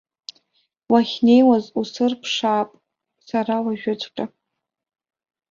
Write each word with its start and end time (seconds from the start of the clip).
Уахьнеиуаз 0.91 1.65
усырԥшаап 1.79 2.69
сара 3.27 3.55
уажәыҵәҟьа! 3.65 4.25